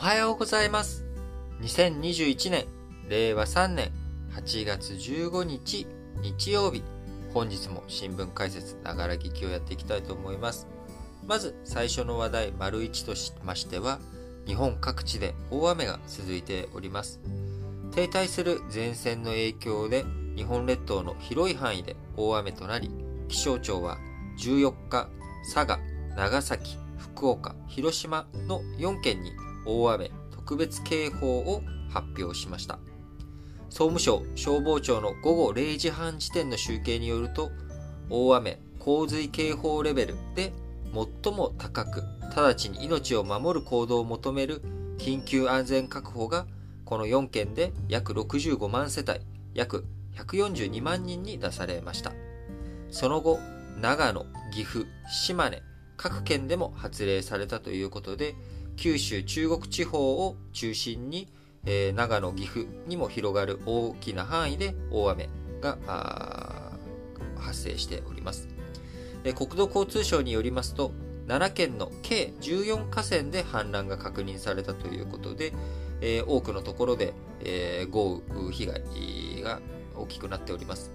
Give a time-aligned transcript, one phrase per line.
[0.00, 1.04] はようございます。
[1.60, 2.64] 2021年、
[3.10, 3.92] 令和3年
[4.34, 5.86] 8月15日
[6.22, 6.82] 日曜日、
[7.34, 10.66] 本日も新聞解説ながら聞きをやっていきたいと思います。
[11.26, 13.98] まず最初の話題、丸1としましては、
[14.46, 17.20] 日本各地で大雨が続いております。
[17.92, 22.90] 停滞する前線の影響で日本列島の広い範囲で大雨となり、
[23.28, 23.98] 気象庁は
[24.38, 25.10] 14日、
[25.52, 25.78] 佐賀、
[26.16, 29.32] 長崎、福岡、広島の4県に
[29.66, 32.78] 大雨特別警報を発表しました。
[33.68, 37.50] 総務省消防庁の午後0時半時点の集計によると、
[38.08, 40.52] 大雨洪水警報レベルで
[41.22, 42.02] 最も高く、
[42.34, 44.62] 直ちに命を守る行動を求める
[44.98, 46.46] 緊急安全確保が
[46.84, 49.20] この4県で約65万世帯、
[49.54, 49.84] 約
[50.16, 52.12] 142万人に出されました。
[52.90, 53.38] その後、
[53.80, 55.62] 長野、岐阜、島根、
[55.96, 58.34] 各県でも発令されたということで、
[58.76, 61.28] 九州、中国地方を中心に、
[61.64, 65.28] えー、長野、岐阜にも広がる大きな範囲で大雨
[65.60, 65.78] が
[67.38, 68.48] 発生しております。
[69.34, 70.92] 国土交通省によりますと、
[71.26, 75.52] 奈良県の計14河川で氾濫が確認されたということで、
[76.00, 77.12] えー、多くのところで、
[77.44, 79.60] えー、豪雨被害が
[79.94, 80.90] 大きくなっております。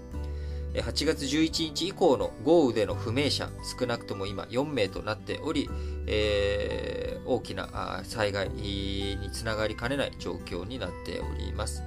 [0.82, 5.70] 8月11日以降の豪雨での不明者、少なくとも今4名となっており、
[6.06, 11.82] えー、大きな災害につながりかねない状況になっております。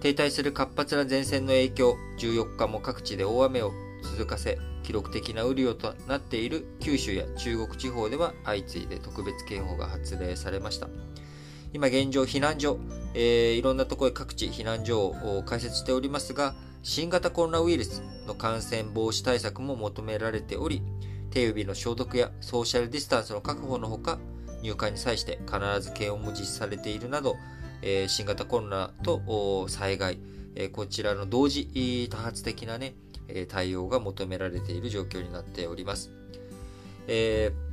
[0.00, 3.72] 停滞する活発な前線の影響、14日も各地で大雨を
[4.02, 10.88] 続かせ、記録的な雨量となっている九州や中国地方では相次いで特別警報が発令されました。
[11.72, 12.78] 今現状避難所、
[13.14, 20.82] えー、いろんなところへ各地避難所を開設しておりますが、新型コロナウイルスの感染防止対策も求められており、
[21.30, 24.18] 手指の消毒やソーシャルディスタンスの確保のほか、
[24.62, 27.36] 入館に際して必ず検温も実施されているなど、
[27.82, 30.18] えー、新型コロナと災害、
[30.56, 32.94] えー、こちらの同時多発的なね、
[33.48, 36.10] 対応が求められている状況になっております。
[37.06, 37.72] えー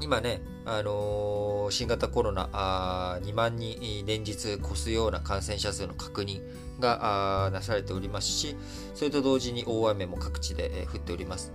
[0.00, 6.42] 今ね、あのー、新型コロナあ2万人連日越すような感染者数の確認
[6.80, 8.56] がなされておりますし、
[8.94, 11.52] それと同時に大雨も各地で、え、降っております。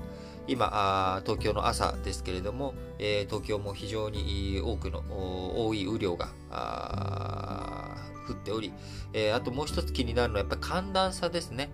[0.48, 5.04] 今、東京の朝ですけれども、え、東京も非常に多くの
[5.68, 6.30] 多い雨量が
[8.28, 8.74] 降っており、
[9.14, 11.70] え、あともう一つ気になるのはやっぱり寒暖差ですね。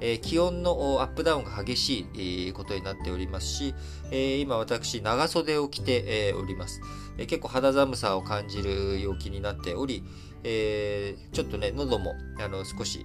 [0.00, 3.74] え、気温のアップダウンが激しいことになっておりますし、
[4.10, 6.80] え、今私長袖を着て、え、おります、
[7.18, 10.04] え、結構肌寒さを感じる陽気になっており、
[10.44, 13.04] え、ちょっとね、喉もあの少し、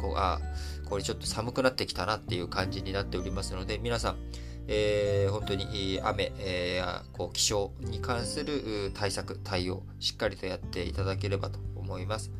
[0.00, 0.40] こうあ
[0.88, 4.16] これちょっと寒くなってきたなっていう感じになっておりますので、皆さん、
[4.68, 12.30] えー、本当に雨、えー、こう気象に関する対策、対応、しっかりとやっていただければと思います。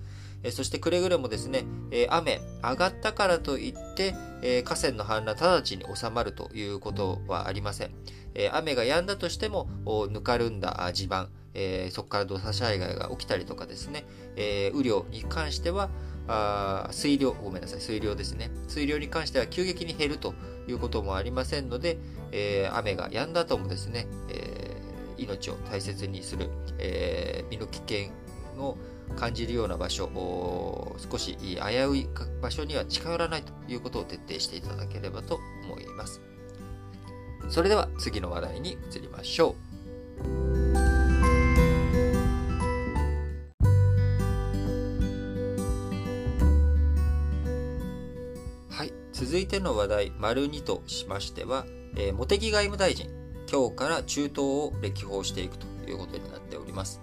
[0.42, 7.90] えそしてくれぐれもですね、え雨上がったからといって、え河川の氾濫直ちに収まるということはありません。
[8.34, 9.68] え雨が止んだとしても、
[10.10, 14.04] ぬかるんだ地盤、えそこから土砂災害が起きたりとかですね、
[14.36, 15.90] え雨量に関しては、
[16.28, 18.50] あ水量、ごめんなさい、水量ですね。
[18.68, 20.34] 水量に関しては急激に減ると
[20.68, 21.98] いうこともありませんので、
[22.30, 24.76] え、雨が止んだともですね、え、
[25.18, 26.48] 命を大切にする、
[26.78, 28.10] え、身の危険
[28.58, 28.76] を
[29.16, 30.08] 感じるような場所、
[30.98, 31.54] 少し危
[31.88, 32.08] うい
[32.40, 36.20] 場所には近寄らないということを徹底していただければと思います。
[37.48, 39.54] それでは次の話題に移りましょう。
[48.70, 53.10] はい、続いての話題、丸2としましては、茂木外務大臣、
[53.50, 57.00] 今日から中東を歴訪していくということになっております。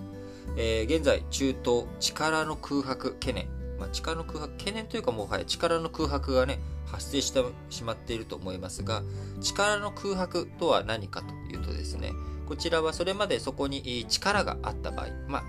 [0.62, 3.47] えー、現在、中東、力の空白懸念。
[3.80, 9.02] まあ、力の空白、懸念というかもはや力の空白がね、発生してしまっていると思いますが、
[9.40, 12.11] 力の空白とは何かというとですね、
[12.46, 15.44] こちらはそれまでそこに力があった場合、まあ、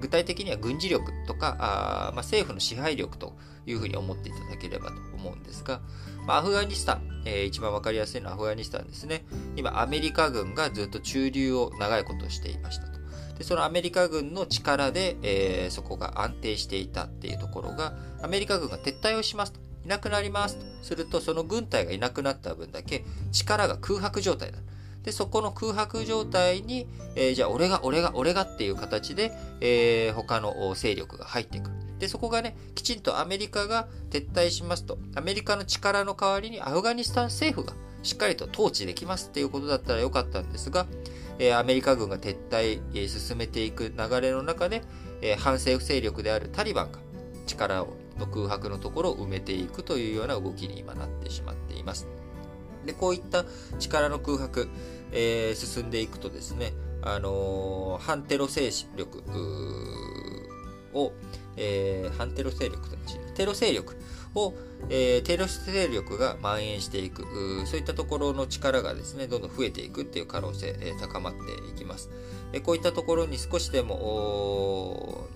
[0.00, 3.36] 具体的には軍事力とか、あまあ、政府の支配力と
[3.66, 5.82] いうふうに思っていただければと思うんですが、
[6.26, 9.26] まあ、アフガニスタン、えー、一番わかりやすいのはアフガニスタンですね。
[9.56, 12.87] 今、アメリカ軍がずっと駐留を長いことしていました。
[13.38, 19.60] でそのアメリカ軍の力で、えー、そこが安定していたっていうところが、アメリカ軍が撤退をしますと。
[19.84, 24.58] いなくなりますとすると、その軍隊がいなくなった分だけ力が空白状態だ。
[25.04, 31.76] で、そこの空白状態に、えー、じゃあ俺が、俺が、俺がっていう形で、えー、他の勢力が入ってくる。
[31.98, 40.86] で、そこがね、きちんとアメリカが撤退しますと、アメリカの力の代わりにアフガニスタン政府がしっかりと統治できますっていうことだったらよかったんですが、
[41.38, 44.82] えアメリカ軍が撤退、え進めていく流れの中で、
[45.22, 46.98] え反政府勢力であるタリバンが
[47.46, 52.06] 力をの空白のところを埋めていくというような動きに今なってしまっています。
[52.84, 53.44] で、こういった
[53.78, 54.68] 力の空白、
[55.12, 59.22] えー、進んでいくとですね、あのー、反テロ勢力
[60.92, 61.12] を、
[61.56, 62.98] えー、反テロ勢力と
[63.34, 63.96] テロ勢力
[64.34, 64.54] を、
[64.90, 67.24] えー、テロ勢力が蔓延していく、
[67.66, 71.40] そういったところの力がですね、どんどん増えていくっていう可能性、えー、高まって
[71.70, 72.10] いきます。
[72.52, 75.26] えこういったところに少しでも、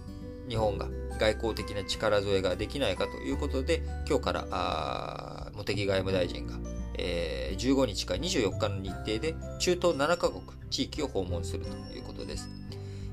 [0.49, 6.55] 日本が外交的な力添えができないかということで、今日から茂木外務大臣が、
[6.99, 12.49] えー、15日から24日の日程で中東7カ国地域を訪問するということです。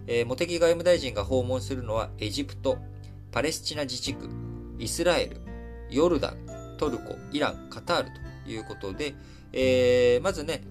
[0.07, 2.77] えー、茂木外務大臣が訪問するのはエジプト、
[3.31, 4.27] パレスチナ自治区、
[4.79, 5.37] イスラエル、
[5.91, 6.37] ヨルダン、
[6.77, 8.09] トルコ、イラン、カタール
[8.45, 9.15] ということで、
[9.53, 10.63] えー、まずね、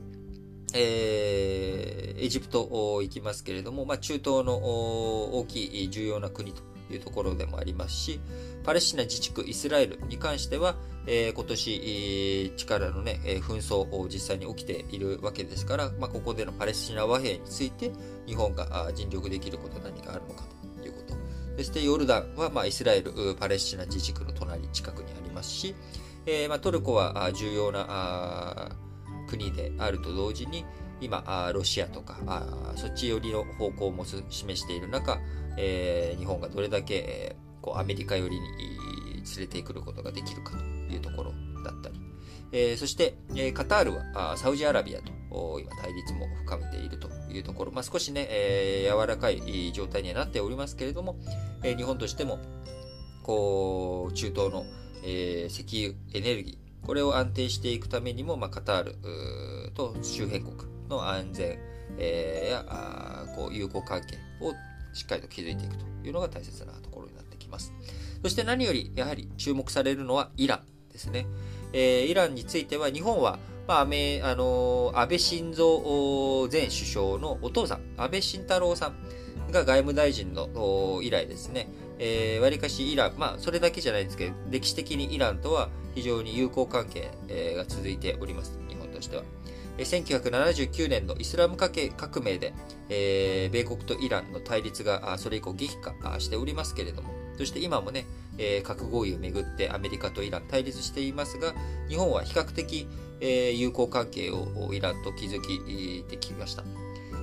[0.74, 8.20] えー、エジプト行きますけれども、まあ、中東の大きい重要な国というところでもありますし、
[8.64, 10.76] パレスチナ自治区イスラエルに関しては、
[11.06, 17.92] えー、今年、力のね、紛争を実際に起きているわけですから、まあ、ここでのパレスチナ和平について、
[18.26, 20.57] 日本が尽力できること何かあるのかということ。
[21.58, 25.74] そして、ヨルダンは、まあ、イスラエル、パレスチナ自治区の隣近くにありますし、
[26.24, 28.70] えーまあ、トルコは重要な
[29.28, 30.64] 国であると同時に、
[31.00, 32.46] 今、ロシアとか、
[32.76, 35.18] そっち寄りの方向も示している中、
[35.56, 38.40] えー、日本がどれだけ、こうアメリカ寄りに
[39.16, 40.64] 連れてくることができるかと
[40.94, 41.32] いうところ
[41.64, 42.00] だったり、
[42.52, 45.12] えー、そして、えー、カタールはサウジアラビアと
[45.60, 51.16] 今対立も深めているというところ、まあ、少しね、えー、柔らかい状態にはなっておりますけれども、
[51.62, 52.38] え、日本としても
[53.22, 54.64] こう中東の、
[55.04, 58.96] え、石油エネルギーこれを安定していくためにも、まあ、カタール
[59.74, 60.56] と周辺国
[60.88, 61.58] の安全、
[61.98, 64.54] えー、やこう友好関係を
[64.94, 67.72] しっかりと築いていくというのが大切なところになってきます。
[68.22, 70.62] そして何よりやはり注目されるのはイラン
[70.92, 71.26] ですね。
[71.72, 75.64] えー、イランについては日本は、まあ、あの安倍晋三
[76.50, 78.96] 前首相のお父さん、安倍晋太郎さん
[79.50, 81.68] が外務大臣の以来ですね、
[81.98, 89.24] えー、わりかしイラン、まあ、それだけじゃないんですけど、歴史的にイランとは非常に友好関係、えー、が続いております、日本としては。
[89.78, 91.70] 1979年のイスラム革
[92.20, 92.52] 命で、
[92.88, 98.04] えー、米国とイランの対立がそれ以降激化しておりますけれども、そして今もね、
[98.38, 101.54] えー、核合意をめぐってアメリカとイラン対立していますが、
[101.88, 102.88] 日本は比較的、
[103.20, 106.64] えー、友好関係をイランと築きてきました。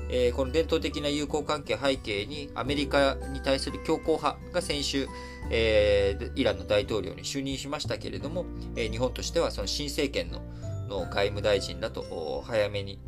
[0.09, 5.07] えー、この伝統的な友好関係背景にアメリカに対する強硬派が先週、
[5.49, 10.41] えー、イランの大統領に就任しましたけれども、えー、日本としてはその新政権の
[10.87, 12.99] の外務大臣らと早めに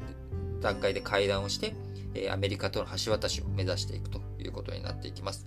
[0.61, 1.75] 段階で会談をして、
[2.31, 5.45] アメリカとの橋渡しを目指していくということになっていきます。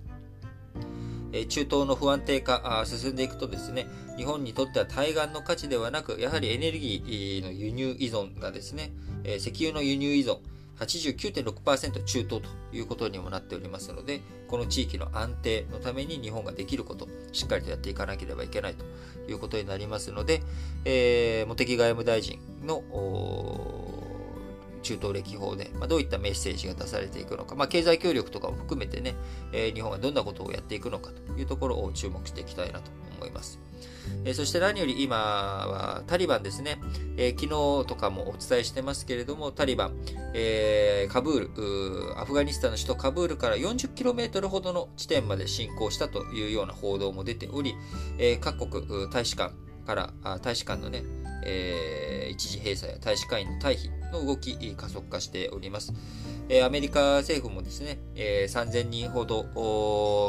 [1.49, 3.87] 中東の不安定化進んでいくとですね、
[4.17, 8.93] 日本にとっては対岸の価値ではなく、やはりエネルギーの輸入依存がですね、
[9.25, 10.39] 石油の輸入依存、
[10.81, 18.85] 89.6%中東ということにもなっておりますので、この地域の安定のために日本ができること、しっかりとやっていかなければいけないと
[19.31, 20.43] いうことになりますので、
[20.85, 22.83] えー、茂木外務大臣の
[24.83, 29.15] 中東歴訪で、まあ、どういったメッセージが出されていくのか、まあ、経済協力とかも含めてね、
[29.53, 33.70] えー、日本がどんなことをやっていくのかというところを注目していきたいなと思います。
[34.25, 36.79] えそして何より今はタリバンですね、
[37.17, 37.49] え昨日
[37.87, 39.97] とかもお伝えしてますけれども、タリバン、
[40.35, 47.75] えー、カブールアフガニスタンの首都カブールから40キロメートルほどの地点まで侵攻したというような報道も出ており、
[48.19, 49.55] え、各国大使館
[49.91, 51.03] から大使館のね、
[51.45, 55.93] えー、一時閉鎖や大使館員の退避の動き加速化しております。
[56.49, 59.43] えー、アメリカ政府もですね、えー、3000人ほど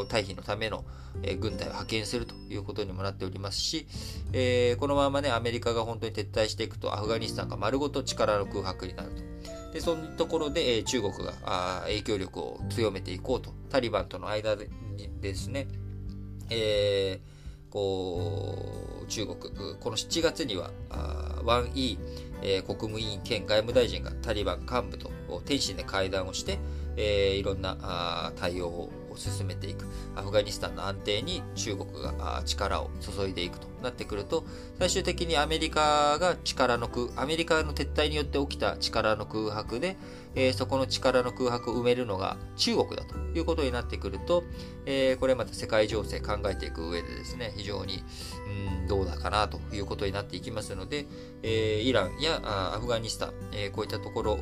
[0.10, 0.84] 退避のための
[1.24, 3.86] え軍隊を派遣するということにもなっておりますし、
[4.34, 9.22] えー、このままね、アメリカが本当に撤退していくと、アフガニスタンが丸ごと力の空白になると。
[9.74, 14.70] で、そのところで、え、中国があ影響力を強めていこうと、タリバンとの間で
[15.20, 15.68] ですね、
[16.50, 17.31] えー、
[17.72, 19.38] こう、中国、
[19.80, 20.72] この7月には、
[21.44, 21.98] 1E、
[22.44, 25.12] えー、国務委員兼外務大臣がタリバン幹部と
[25.46, 26.60] 天津で会談をして、
[26.98, 29.86] えー、いろんな対応をを進めていく。
[30.15, 34.44] アフガニスタンの安定に中国が力を注いでいくとなってくると、
[34.80, 39.98] 最終的にアメリカが力の空、アメリカの撤退によって起きた力の空白で、
[40.36, 44.44] えー、そこの力の空白を埋めるのが中国だということになってくると、
[44.86, 48.03] えー、これまた世界情勢考えていく上でですね、非常に、
[48.82, 51.06] うん、どうだかなということになっていきますので、
[51.44, 54.38] えー、イランやアフガニスタン、えこういったところ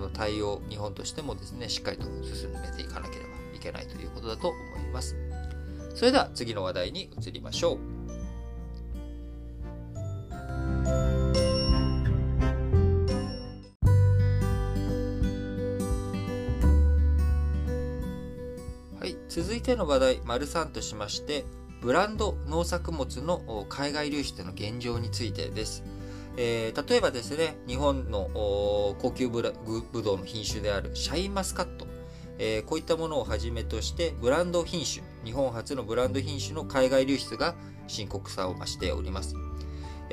[0.00, 5.16] の対応、日本としてもですね、しっかりと進めていかなければけないということだと思います。
[5.94, 8.00] それでは次の話題に移りましょう。
[19.30, 21.44] 続いての話題、丸3としまして、
[21.80, 25.84] ブランド農作物の海外流出の現状についてです。
[26.36, 29.54] えー、例えばですね、日本の高級ブ
[29.92, 31.86] ブドウの品種であるシャインマスカット、
[32.42, 37.54] えー、こういったものをはじめとして、ブランド品種、日本初のブランド品種の海外流出が
[37.86, 39.36] 深刻さを増しております。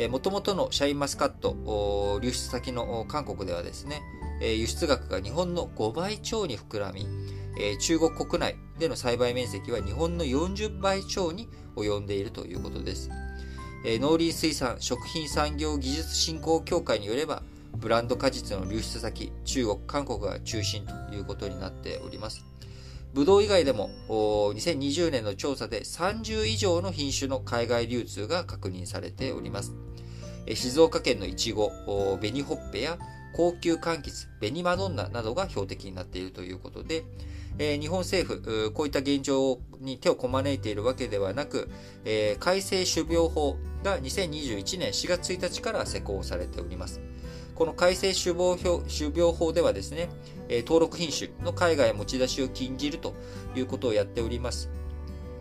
[0.10, 4.02] もともとのシャインマスカット流出先の韓国ではですね、
[4.42, 7.08] 輸出額が日本の5倍超に膨らみ、
[7.80, 13.10] 中国国内での栽培面積は日本の40倍超に及んでいるということです。
[13.86, 17.42] 農林水産食品産業技術振興協会によれば、
[17.80, 22.44] ブランド果実の流出先、中国、韓国が中心ということになっております。
[23.14, 29.74] ブドウ以外でも、2020年の調査で30以上の品種の海外流通が確認されております。
[30.54, 31.72] 静岡県のイチゴ、
[32.20, 32.98] 紅ほっぺや
[33.34, 37.04] 高級柑橘、紅マドンナなどが標的になっているということで、
[37.60, 41.70] え、日本政府、こういった現状に手をこまねいているわけではなく、
[42.06, 47.02] え、改正種苗法が2021年4月1日から施行されております。
[47.58, 50.10] この改正種苗種苗法ではですね、
[50.48, 53.16] え、登録品種の海外持ち出しを禁じると
[53.56, 54.70] いうことをやっております。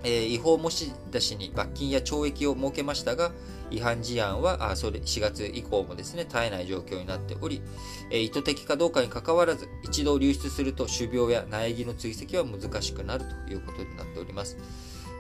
[0.03, 3.33] え、違法持ち出しに罰金や懲役を設けましたが、
[3.71, 7.61] 違反事案はあそれ4月以降もですね、絶えない状況になっており、
[8.11, 14.57] え、意図的かどうかにかかわらず、一度流出すると種苗や苗木の追跡は難しくなるということになっております。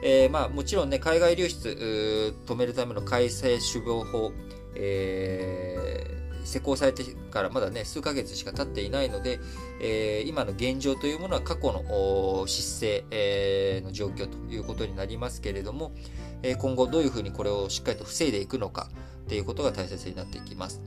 [0.02, 4.32] えー、まあ、もちろんね、海外流出止めるための改正種苗法、
[4.76, 9.40] えー施行されてからまだね、数ヶ月しか経っていないので、
[9.80, 15.92] えー、今の現状というものは過去の失勢、えー、の状況ということになりますけれども、
[16.42, 18.88] えー、今後どういうふうにこれをしっかりと防いでいくのか
[19.28, 20.80] ということが大切になっていきます。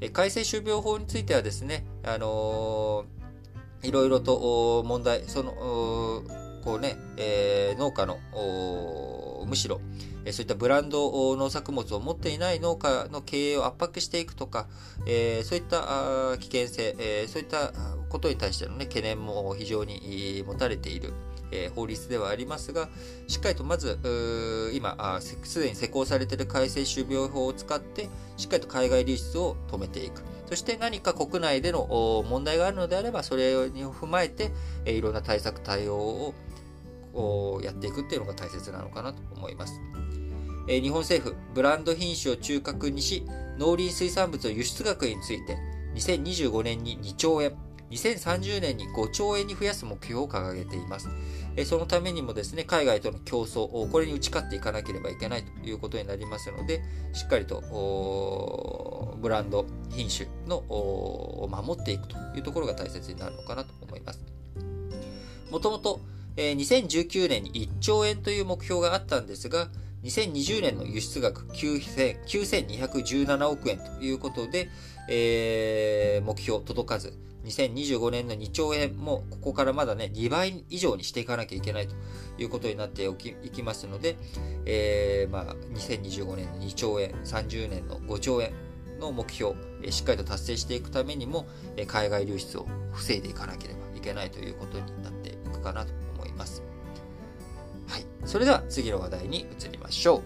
[0.00, 5.52] えー、改正種苗法についてはですね、あのー、いろいろと問題、その、
[6.62, 8.18] こうね、えー、農家の、
[9.44, 9.80] むしろ、
[10.30, 14.68] そういったブランド農作物を持っていない農家の経営を圧迫していくとか、
[15.06, 17.72] え、そういった危険性、え、そういった
[18.08, 21.12] ことに対しての、ね、懸念も非常に持たれている。
[21.52, 22.88] え、法律ではありますが、
[23.28, 24.00] しっかりとまず、
[24.74, 30.22] 今、すでに施行されている改正種苗法を使って、しっかりと海外流出を止めていく。
[30.48, 34.50] そして何か国内での問題があるのであれば、それを踏まえて、
[34.86, 36.34] いろんな対策、対応を
[37.62, 39.80] やっていくっていうのが大切なのかなと思います。
[40.68, 43.24] え日本政府、ブランド品種を中核にし、
[43.58, 45.56] 農林水産物の輸出額について、
[45.94, 47.52] 2025年に2兆円、
[47.90, 51.08] 2030年に5兆円に増やす目標を掲げています。
[51.54, 56.82] えそのためにもですね、海外との競争を、これに打ち勝っていかなければいけないということになりますので、
[57.12, 64.20] しっかりとブランド品種のを守っていくというところが大切になるのかなと思います。
[65.50, 66.00] もともと、
[66.36, 69.68] え2019年に1兆円という目標があったんですが、
[70.04, 74.68] 2020年の輸出額9217億円ということで、
[75.08, 77.14] えー、目標届かず、
[77.44, 81.94] 2025年の2兆円もここからまだね、2倍以上にしていかなきゃいけないと
[82.38, 84.16] いうことになっていきますので、
[84.64, 88.52] えー、まあ、2025年の2兆円、30年の5兆円
[89.00, 89.54] の目標、
[89.90, 91.46] しっかりと達成していくためにも、
[91.86, 96.05] 海外流出を防いでいかなければいけないということになっていくかなと
[96.36, 96.62] ます。
[97.88, 98.06] はい。
[98.24, 100.22] それでは次の話題に移りましょう。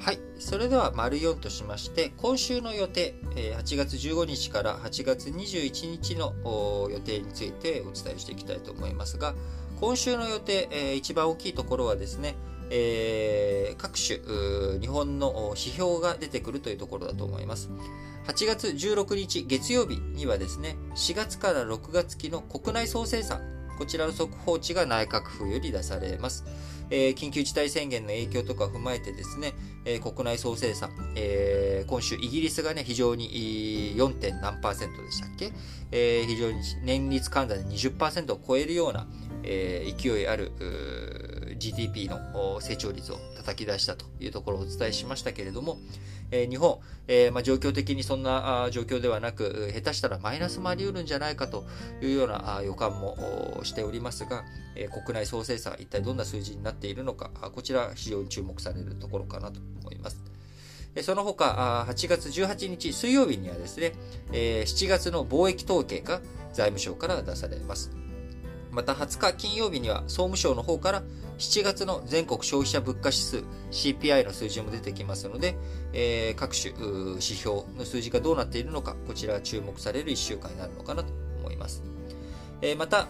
[0.00, 0.18] はい。
[0.38, 6.32] それでは、丸4としまして、今週の予定、8月15日から8月21日の
[6.90, 9.34] 予定についてお伝えしていきたいと思いますが、
[9.78, 12.34] 今週の予定、一番大きいところはですね、
[12.70, 17.70] えー、各種、日本の指標が出てくるというところだと思います。
[18.26, 23.40] 8月16日月曜日にはですね、4月から6月期の国内総生産、
[23.78, 26.44] こちらの速報値が内閣府より出されます。
[26.90, 29.52] えー、緊急事態宣言の影響とか踏まえてですね、
[29.84, 34.40] えー、国内総生産、えー、今週イギリスがね、非常に 4.
[34.40, 35.52] 何パーセントでしたっけ、
[35.92, 39.06] えー、非常に年率換算で20%を超えるような、
[39.42, 40.52] えー、勢いある
[41.58, 45.78] GDP の成長率を叩き出したというところをお伝えしましたけれども、
[46.30, 51.66] え、日本、え、ま、状況的にそんな状況ではなく、下手したらマイナスもあり得るんじゃないかと
[52.02, 54.44] いうような予感もしておりますが、
[54.76, 60.22] え、国内総生産、一体どんな数字になっているのか、こちら非常に注目されるところかなと思います。
[61.02, 63.92] その他、8月18日水曜日にはですね、
[64.30, 66.20] 7月の貿易統計が
[66.52, 67.90] 財務省から出されます。
[68.70, 71.02] また20日金曜日には総務省の方から
[71.38, 75.56] 7月の全国消費者物価指数 CPI の数字も出てきますので、
[75.92, 76.74] えー、各種
[77.12, 81.82] 指標の数字がどうなっているのか、こちら注目される1週間になるのかなと思います。
[82.60, 83.06] えー、また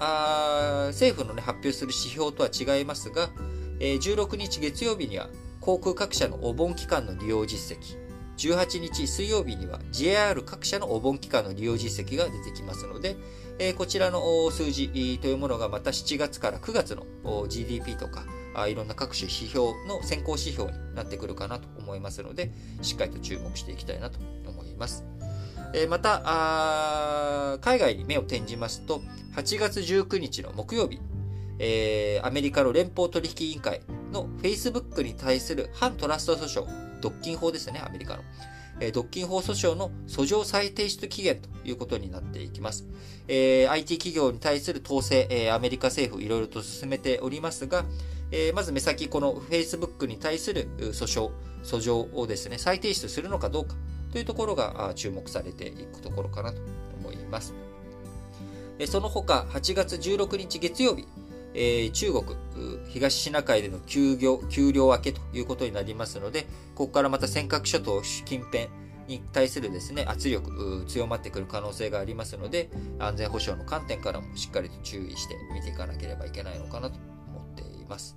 [0.88, 3.30] 政府の、ね、発表する指標とは違いますが、
[3.80, 5.28] えー、16日月曜日には
[5.60, 7.96] 航空各社のお盆期間の利用実績、
[8.36, 13.16] 18日水曜日には JR 各社のお盆期間の利用実績が出てきますので、
[13.60, 17.04] えこちらの数字というものがまた7月から9月の
[17.48, 18.24] GDP とか、
[18.68, 25.04] いろんな各種指標の先行指標になってくるかなと思いますので、しっかりと注目していきたいなと思います。
[25.88, 29.02] また、海外に目を転じますと、
[29.34, 31.00] 8月19日の木曜日、
[32.22, 38.22] アメリカの連邦取引委員会の Facebook に対する反トラスト訴訟、独禁法ですね、アメリカの。
[38.80, 42.86] え独禁法訴訟の訴状再提出期限ということになっていきます。
[43.26, 47.84] えー、IT 企業に対する統制、えー、アメリカ政府いろいろと進めておりますが、
[48.30, 51.30] えー、まず目先この Facebook に対する訴訟、
[51.62, 53.74] 訴状をですね、再提出するのかどうか
[54.12, 56.60] というところが注目されていくところかなと
[56.98, 57.54] 思います。
[58.86, 61.06] その他、8月16日月曜日、
[61.58, 62.24] えー、中国、
[62.88, 66.46] 東シナ海での休業、休漁明けということになりますので、
[66.76, 68.68] ここからまた尖閣諸島近辺
[69.08, 78.16] に対するですね、圧力、強まってくる可能性がありますので、安全保障の観点からもしっかりと注意して見ていかなければいけないのかなと思っています。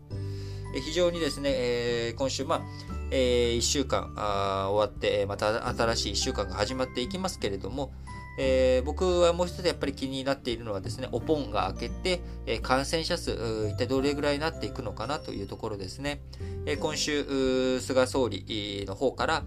[0.76, 2.62] え非常にですね、えー、今週、まあ、
[3.10, 7.92] えー、1週間あ終わって、また新しい1週間が始まっていきますけれども、
[8.38, 13.32] えー、僕はもう一つやっぱり気になっているのはですね、お盆が明けて、えー、感染者数、
[13.70, 16.22] 一体どれぐらいになっていくのかなというところですね。
[16.66, 19.44] えー、今週、菅総理の方から、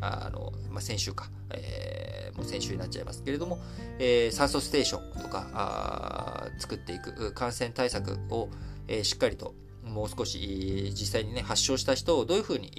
[0.00, 3.58] あの、まあ、先週か、えー、もう先週になっちゃいますけれども、
[3.98, 8.48] えー、酸素ステーションとか作っていく感染対策を、
[8.86, 12.70] えー、しっかりともう少し実際にね発症した人をどういうふうに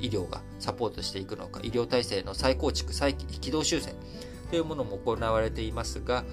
[0.00, 3.94] 医療がサポートしていくのか医療体制の再構築再軌道修正
[4.50, 6.24] というものも行われていますが、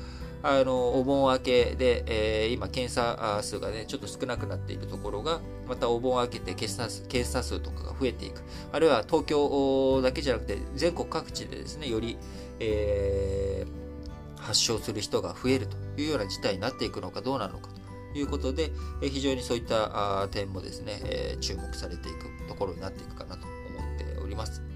[0.44, 8.42] あの、お盆明けで、えー、今、検査数がね、ちょっと少なくなっているところが、またお盆明けて検査数検査数とかが増えていく。
[8.72, 12.18] あるいは東京だけじゃなくて、全国各地でですね、より、
[12.60, 17.70] えー、発症する人が増えるというような事態になっていくのかどうなのか
[18.14, 24.67] ということで、え非常にそういった点もですね、え注目されていくところになっていくかなと思っております。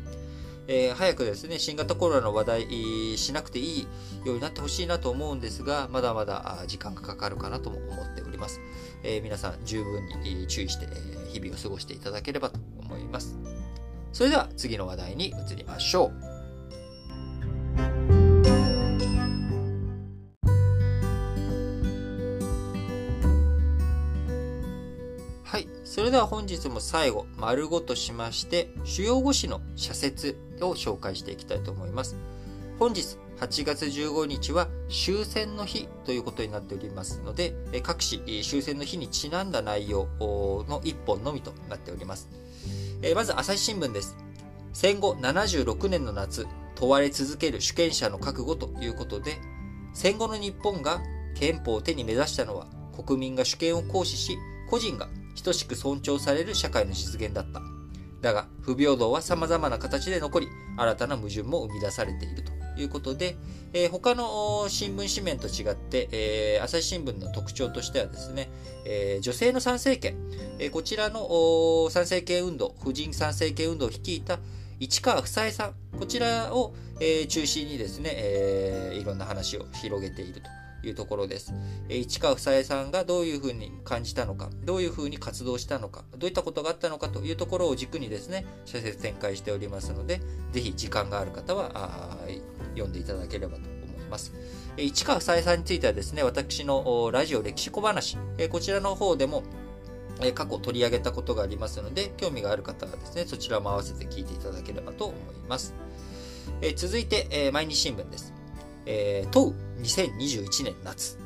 [0.74, 3.88] えー、早くですね、新型コロナの話題しなくていい
[4.24, 8.62] ようになってほしいなと思うんですが、まだまだ時間がかかるかなとも思っております。
[9.04, 10.88] えー、皆さん十分に注意して
[11.28, 13.38] 日々を過ごしていただければと思います。
[14.14, 16.14] それでは次の話題に移りましょ
[18.18, 18.21] う。
[25.92, 32.16] それでは本日も最後、丸ごとしまして、主要語詞の社説を紹介していきたいと思います。
[32.80, 40.08] 本日8月15日は終戦の日ということになっておりますので、各紙終戦の日にちなんだ内容
[40.70, 42.30] の一本のみとなっております。
[43.14, 44.16] まず朝日新聞です。
[44.72, 49.42] 戦後76年の夏、問われ続ける主権者の覚悟ということで、
[49.94, 51.02] 戦後の日本が
[51.36, 54.38] 憲法を手に目指したのは国民が主権を行使し、
[54.70, 57.62] 個人が等しく尊重される社会の実現だった。
[58.22, 63.36] だが、不平等は様々な形で残り、新たな矛盾も生み出されているということで、
[63.74, 68.50] えー、他の新聞紙面と違って、えー、朝日新聞の特徴としてはですね、
[68.86, 70.18] えー、女性の参政権、
[70.60, 74.40] えこちらの参政権運動、婦人参政権運動を率いた
[74.80, 80.61] 市川房枝さん、こちらを、え中心にですね、えいろんな話を広げていると。
[80.84, 81.54] いうところです。
[81.90, 92.18] え市川房枝さんがどういうふうに感じたのか、どういうふうに活動したのか、どういったことがあったのかというところを軸にですね、社説展開しておりますので、ぜひ時間がある方は
[92.74, 94.34] 読んでいただければと思います。
[94.78, 99.44] え市川房枝さんについてはですね、私のラジオ歴史小話、えこちらの方でも
[100.36, 105.18] 過去取り上げたことがありますので、興味がある方はですね、そちらも合わせて聞いていただければと思い
[105.48, 105.74] ます。
[106.62, 108.41] え続いて、え毎日新聞です。
[108.86, 111.18] えー、問う2021年夏。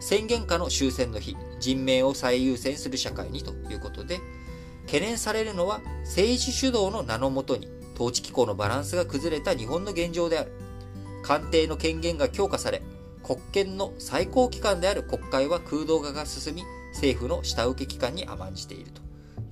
[0.00, 4.18] 宣言下の終戦の日、人命を最優先する社会にということで、
[4.86, 10.52] 懸念されるのは政治主導の名のもとに統治機構のバランスが崩れた日本の現状である。
[11.22, 12.82] 官邸の権限が強化され、
[13.22, 19.00] 国権の最高機関である国会は空洞化が進み、政府の下請け機関に甘んじていると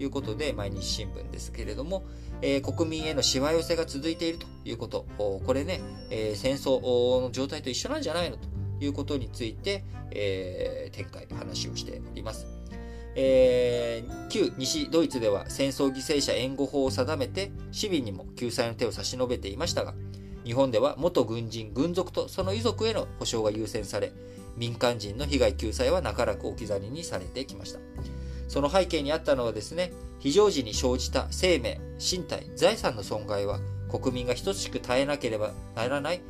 [0.03, 2.05] いうことで、毎日新聞ですけれども、
[2.43, 6.81] えー、国民へのしわ寄せが続いているということ、これね、えー、戦争
[7.21, 8.49] の状態と一緒なんじゃないのと
[8.81, 12.47] いうことについて、えー、展開、話をしております。
[13.17, 19.95] えー、旧西ドイツでは戦争犠牲者援護法を定めて市民にも救済の手を差し伸べていましたが、
[20.45, 24.13] 日本では元軍人、軍属とその遺族への保障が優先され、
[24.57, 27.81] 民間人の被害救済は長らく置き去りにされてきました。
[28.51, 36.21] その背景にあったのはですね、非常時に生じた生命、身体、財産の損害は国民が等しく耐えなければならない、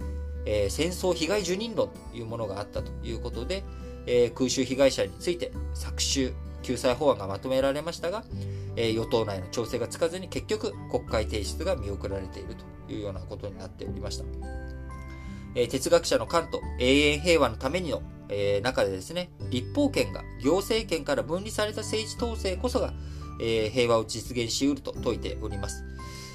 [0.44, 3.64] えー、戦争被害受任論というものがあったということで、
[4.04, 8.22] えー、空襲被害者について昨週救済法案がまとめられましたが、
[8.76, 12.54] えー、与党内の調整がつかずに結局国会提出が見送られている
[12.86, 14.24] というようなことになっておりました。
[15.54, 22.92] え、哲学者のカント、永遠平和のためにの、えー、中でですね、立法権が行政権から分離された政治統制こそが、
[23.40, 25.84] えー、平和を実現し得ると説いております。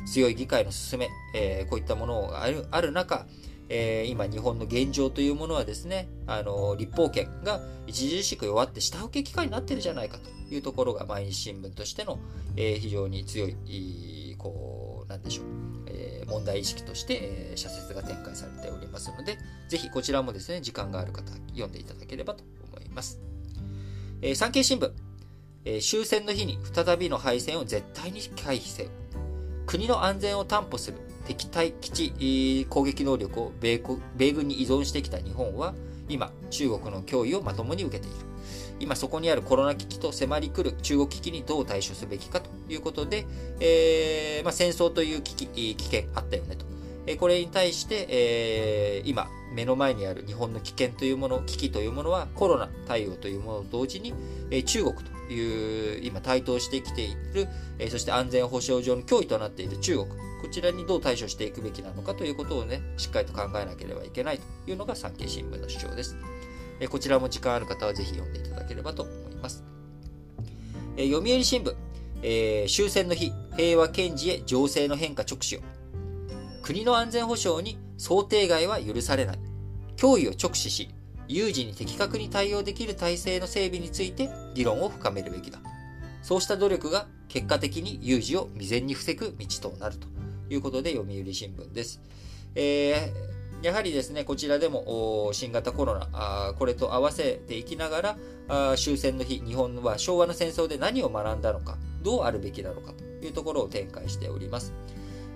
[0.06, 3.26] 強い議会の進め、えー、こういったものがあるある中、
[3.70, 12.20] えー、今日本の現状というものはですね、あの、立法権が著しく弱って下請け機関になってるじゃないかというところが毎日新聞としての、
[12.56, 15.46] えー、非常に強い、こう、なんでしょう、
[16.26, 17.20] え、問題意識として、
[17.52, 19.38] え、社説が展開されておりますので、
[19.70, 23.20] ぜひこちらもですね、時間がある方、読んでいただければと思います。
[24.22, 24.92] えー、産経新聞、
[25.66, 28.90] えー、終戦の日に再びの敗戦を絶対に回避せよ。
[29.66, 33.82] 国の安全を担保する敵対基地攻撃能力を米
[34.16, 35.74] 米軍に依存してきた日本は、
[36.08, 38.35] 今、中国の脅威をまともに受けている。
[38.80, 43.26] 今そこにあるコロナ危機と迫り来る中国危機にどう対処すべきかということで、
[43.60, 46.66] えー、まあ、戦争という危機、危険あったよねと。
[47.08, 54.14] えこれに対して、えー、今、目の前にある日本の危険というもの、危機というものはコロナ対応というものと同時に、
[54.50, 60.16] え中国という今台頭してきている、えそして安全保障上の脅威となっている中国、こ
[60.52, 66.18] ちらにどう対処していくべきなのかということをね、しっかりと考えなければいけないというのが産経新聞の主張です。
[66.80, 69.64] えこちらも時間ある方はぜひ読んでいただければと思います。
[70.98, 71.76] え読売新聞、
[72.22, 75.60] えー、終戦の日、平和堅持へ情勢の変化直視を。
[76.62, 79.40] 国の安全保障に想定外は許されない。
[79.98, 80.90] 脅威を直視し、
[81.28, 85.60] 有事に的確に対応できる体制の整備について議論を深めるべきだ。
[86.22, 90.08] そうした努力が結果的に有事を未然に防ぐ道となると
[90.50, 92.02] いうことで読売新聞です。
[92.56, 104.74] えー、やはりですね、こちらでも新型コロナ、これと合わせていきながら終戦の日、日本は昭和の戦争で何を学んだのか、どうあるべきなのかというところを展開しております。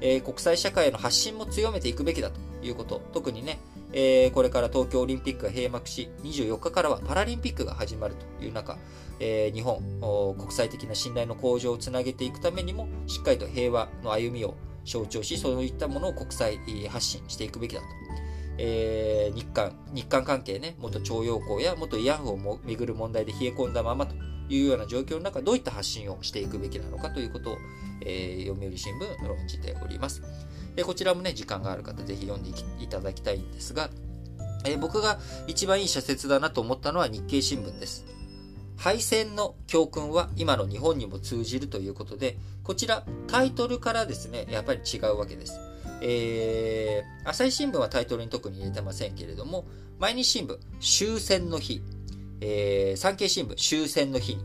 [0.02, 3.60] えー、国際社会への発信も強めていくべきだということ、特にね、
[3.92, 8.78] えー、これから東京オリンピックが閉幕し、24日からはパラリンピックが始まるという中、
[9.20, 14.56] えー、日本、国際的な信頼の向上をつなげていくためにも、しっかりと平和の歩みを
[14.90, 17.88] 象徴し、そういったものを国際発信していくべきだと。
[18.58, 24.16] えー、日韓、日韓関係ね、元徴用工や元慰安婦をめぐる問題で冷え込んだままと
[24.50, 27.58] いうような状況の中、どういった発信をしていくべきなのかということを、
[28.06, 30.22] えー、読売新聞論じております。
[30.76, 32.50] でこちらもね、時間がある方、ぜひ読んで
[32.80, 33.90] いただきたいんですが、
[34.66, 38.06] え、僕が一番いい社説だなと思ったのは日経新聞です。
[38.80, 45.60] 敗戦の教訓は今の日本にも通じるということで、こちらタイトルからですね、やっぱり違うわけです。
[46.02, 49.66] えー、朝日新聞はタイトルに特に入れてませんけれども、
[50.00, 51.82] 毎日新聞、終戦の日、
[52.40, 54.44] えー、産経新聞、終戦の日に、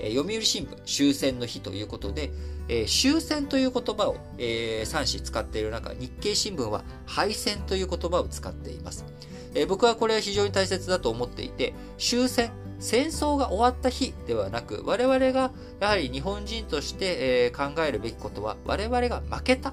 [0.00, 2.32] えー、読売新聞、終戦の日ということで、
[2.68, 9.04] えー、終戦という言葉を、えー、3紙使っている中、日経新聞は敗戦という言葉を使っています。
[9.54, 19.72] え、僕はこれは非常に大切だと思っていて、終戦、戦争が終わった日ではなく、我々がやはり日本人として、え、考えるべきことは、我々が負けた。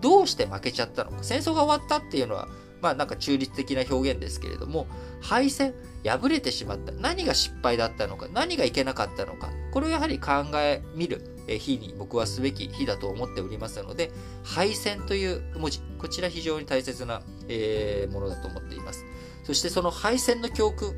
[0.00, 1.18] どうして負けちゃったのか。
[1.22, 2.48] 戦争が終わったっていうのは、
[2.80, 4.88] まあなんか中立的な表現ですけれども、
[5.20, 5.74] 敗戦、
[6.04, 6.90] 敗れてしまった。
[6.92, 9.50] 何が失敗だったのか、何がいけなかったのか。
[9.70, 14.10] これをやはり考えみる日に僕はすべき日だと思っておりますので、
[14.42, 19.04] 敗戦という文字、こちら非常に大切な、え、ものだと思っています。
[19.44, 20.94] そしてその敗戦の教訓、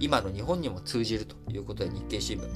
[0.00, 2.48] 今の日本にも通じるということで日経新聞。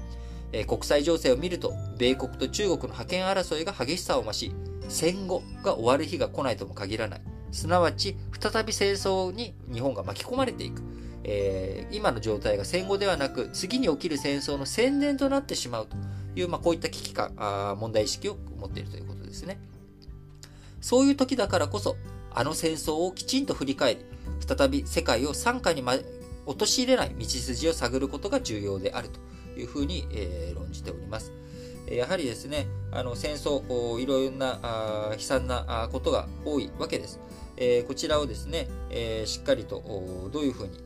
[0.52, 4.52] えー、国際情勢を見ると、米国と中国の覇権争いが激しさを増し、
[4.88, 7.20] 戦後が終わる日が来ないとも限らない。
[7.52, 10.82] すなわち、再び戦争に日本が巻き込まれていく。
[11.22, 15.96] えー、今の状態が戦後ではなく、次に起きる戦争の宣伝となってしまうと
[16.34, 19.60] いう、まあ、こういった危機感、あ問題意識を持っているということですね。
[20.80, 21.96] そういう時だからこそ、
[22.32, 24.04] あの戦争をきちんと振り返り、
[24.46, 25.94] 再び世界を傘下に、ま、
[26.46, 31.32] 陥れない道筋を探ることが重要であるというふうに、えー、論じております。
[31.90, 37.18] やはりですね、あの戦争、いろいろなあ悲惨なことが多いわけです。
[37.56, 39.82] えー、こちらをですね、えー、しっかりと
[40.32, 40.78] どういうふうに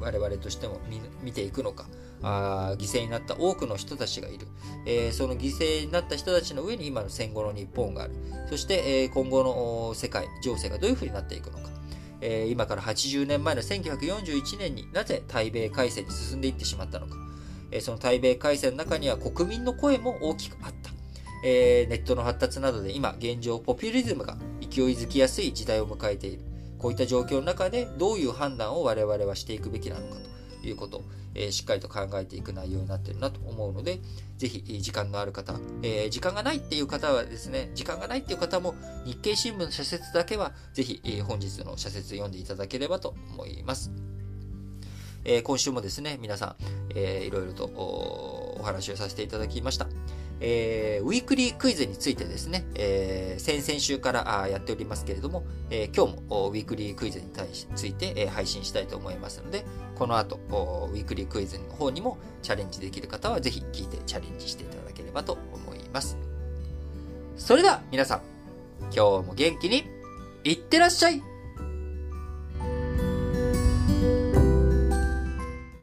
[0.00, 0.80] 我々としても
[1.22, 1.86] 見ていくのか、
[2.22, 4.46] あ犠牲になった多くの人たちがいる、
[4.86, 8.14] えー、その犠牲になった人たちの上に今の戦後の日本がある。
[8.48, 11.70] そして、えー、今後の世界、情勢がどういうふうになっていくのか。
[12.20, 17.16] えー、今から80年前の1941年になぜ対米開戦に進んでいってしまったのか。
[17.70, 20.90] えその対米開戦の中には国民の声も大きくあった。
[21.42, 26.42] えネットの発達などで今現状ポピュリズムが勢いづきやすい時代を迎えている。
[26.78, 30.33] こういった状況の中でどういう判断を我々はしていくべきなのかと
[30.68, 34.00] いうことを、えしっかりと考えていく内容になってるなと思うので、
[34.38, 38.74] ぜひ時間のある方、えー、時間がないっていう方はですね、時間がないっていう方も
[39.04, 43.90] 日経新聞の社説だけはぜひ、本日の社説読んでいただければと思います。
[45.24, 46.56] え、今週もですね、皆さん、
[46.94, 49.86] えー、いろいろとお話をさせていただきました。
[50.46, 60.36] えー、ウィークリークイズについてですね、えー、先々週からやっておりますけれども、えー、今日もウィークリークイズに対しついて、え、配信したいと思いますので、この後、
[60.92, 66.18] ウィークリークイズの方にもチャレンジできる方はぜひ聞いてチャレンジしていただければと思います。
[67.38, 68.20] それでは皆さん、
[68.94, 69.84] 今日も元気に
[70.44, 71.22] いってらっしゃい